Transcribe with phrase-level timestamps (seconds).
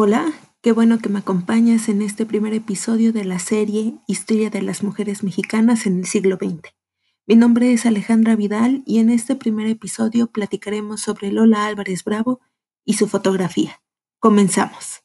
[0.00, 0.32] Hola,
[0.62, 4.84] qué bueno que me acompañas en este primer episodio de la serie Historia de las
[4.84, 6.72] Mujeres Mexicanas en el siglo XX.
[7.26, 12.38] Mi nombre es Alejandra Vidal y en este primer episodio platicaremos sobre Lola Álvarez Bravo
[12.84, 13.82] y su fotografía.
[14.20, 15.02] Comenzamos.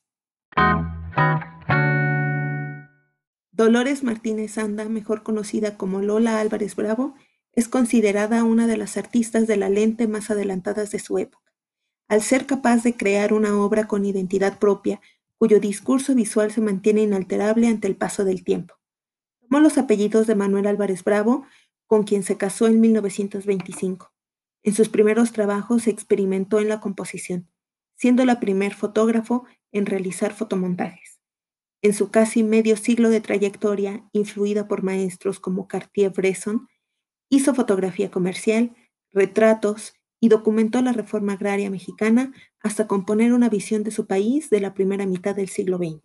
[3.51, 7.15] Dolores Martínez Anda, mejor conocida como Lola Álvarez Bravo,
[7.53, 11.42] es considerada una de las artistas de la lente más adelantadas de su época
[12.07, 15.01] al ser capaz de crear una obra con identidad propia,
[15.37, 18.75] cuyo discurso visual se mantiene inalterable ante el paso del tiempo.
[19.41, 21.45] Tomó los apellidos de Manuel Álvarez Bravo,
[21.85, 24.13] con quien se casó en 1925.
[24.63, 27.49] En sus primeros trabajos se experimentó en la composición,
[27.95, 31.19] siendo la primer fotógrafo en realizar fotomontajes.
[31.81, 36.69] En su casi medio siglo de trayectoria, influida por maestros como Cartier-Bresson,
[37.29, 38.73] hizo fotografía comercial,
[39.11, 44.61] retratos, y documentó la reforma agraria mexicana hasta componer una visión de su país de
[44.61, 45.99] la primera mitad del siglo XX.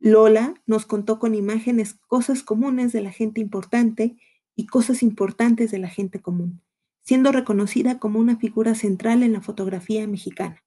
[0.00, 4.16] Lola nos contó con imágenes cosas comunes de la gente importante
[4.56, 6.62] y cosas importantes de la gente común,
[7.04, 10.64] siendo reconocida como una figura central en la fotografía mexicana.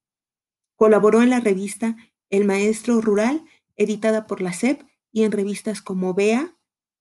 [0.78, 1.98] Colaboró en la revista
[2.30, 3.44] El Maestro Rural,
[3.76, 4.82] editada por la SEP,
[5.12, 6.56] y en revistas como Vea,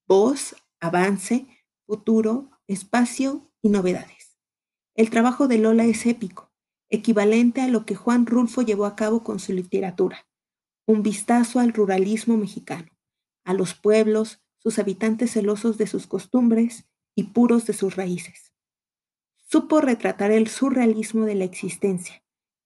[0.08, 1.46] Voz, Avance,
[1.86, 4.33] Futuro, Espacio y Novedades.
[4.97, 6.53] El trabajo de Lola es épico,
[6.89, 10.28] equivalente a lo que Juan Rulfo llevó a cabo con su literatura.
[10.86, 12.91] Un vistazo al ruralismo mexicano,
[13.45, 16.84] a los pueblos, sus habitantes celosos de sus costumbres
[17.17, 18.53] y puros de sus raíces.
[19.51, 22.23] Supo retratar el surrealismo de la existencia,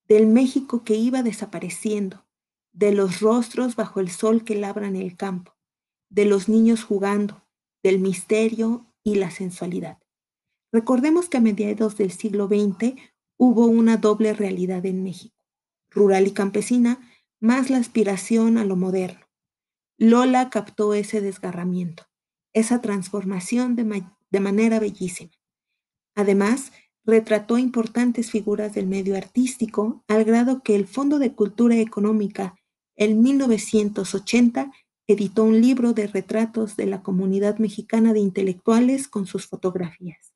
[0.07, 2.27] del México que iba desapareciendo,
[2.73, 5.57] de los rostros bajo el sol que labran el campo,
[6.11, 7.43] de los niños jugando,
[7.83, 9.99] del misterio y la sensualidad.
[10.73, 12.95] Recordemos que a mediados del siglo XX
[13.39, 15.35] hubo una doble realidad en México,
[15.91, 17.01] rural y campesina,
[17.41, 19.27] más la aspiración a lo moderno.
[19.97, 22.05] Lola captó ese desgarramiento,
[22.53, 25.33] esa transformación de, manera bellísima.
[26.15, 26.73] Además,
[27.05, 32.57] retrató importantes figuras del medio artístico al grado que el Fondo de Cultura Económica
[32.97, 34.71] en 1980
[35.07, 40.28] editó un libro de retratos de la comunidad mexicana de intelectuales con sus fotografías.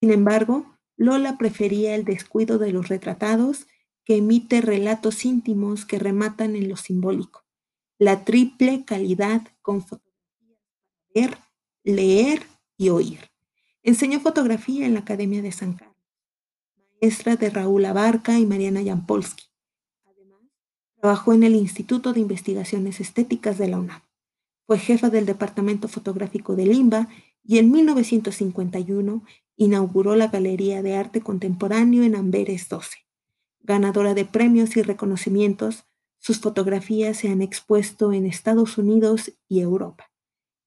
[0.00, 3.66] Sin embargo, Lola prefería el descuido de los retratados,
[4.04, 7.44] que emite relatos íntimos que rematan en lo simbólico,
[7.98, 9.84] la triple calidad con
[11.14, 11.36] ver,
[11.84, 12.42] leer
[12.78, 13.20] y oír.
[13.82, 15.96] Enseñó fotografía en la Academia de San Carlos,
[17.00, 19.44] maestra de Raúl Abarca y Mariana Jampolsky.
[20.06, 20.40] Además,
[21.00, 24.02] trabajó en el Instituto de Investigaciones Estéticas de la UNAM.
[24.66, 27.08] Fue jefa del Departamento Fotográfico de Limba
[27.44, 29.22] y en 1951
[29.58, 32.98] inauguró la Galería de Arte Contemporáneo en Amberes 12.
[33.60, 35.84] Ganadora de premios y reconocimientos,
[36.18, 40.10] sus fotografías se han expuesto en Estados Unidos y Europa.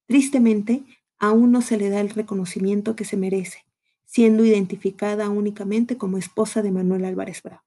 [0.07, 0.83] Tristemente,
[1.17, 3.65] aún no se le da el reconocimiento que se merece,
[4.05, 7.63] siendo identificada únicamente como esposa de Manuel Álvarez Bravo.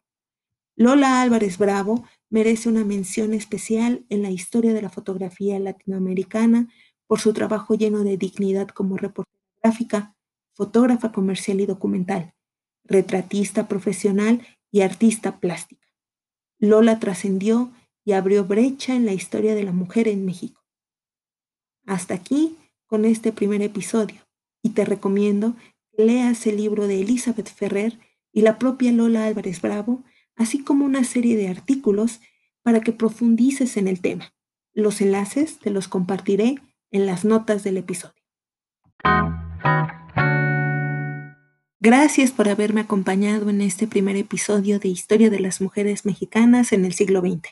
[0.76, 6.68] Lola Álvarez Bravo merece una mención especial en la historia de la fotografía latinoamericana
[7.06, 10.13] por su trabajo lleno de dignidad como reportera gráfica,
[10.54, 12.34] fotógrafa comercial y documental,
[12.84, 15.86] retratista profesional y artista plástica.
[16.58, 17.72] Lola trascendió
[18.04, 20.62] y abrió brecha en la historia de la mujer en México.
[21.86, 22.56] Hasta aquí
[22.86, 24.20] con este primer episodio
[24.62, 25.54] y te recomiendo
[25.92, 27.98] que leas el libro de Elizabeth Ferrer
[28.32, 30.02] y la propia Lola Álvarez Bravo,
[30.36, 32.20] así como una serie de artículos
[32.62, 34.34] para que profundices en el tema.
[34.72, 36.56] Los enlaces te los compartiré
[36.90, 38.14] en las notas del episodio.
[41.84, 46.86] Gracias por haberme acompañado en este primer episodio de Historia de las Mujeres Mexicanas en
[46.86, 47.50] el siglo XX.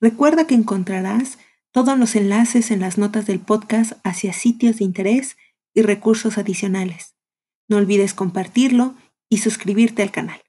[0.00, 1.38] Recuerda que encontrarás
[1.70, 5.36] todos los enlaces en las notas del podcast hacia sitios de interés
[5.74, 7.14] y recursos adicionales.
[7.68, 8.94] No olvides compartirlo
[9.28, 10.40] y suscribirte al canal.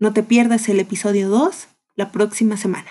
[0.00, 2.90] No te pierdas el episodio 2 la próxima semana.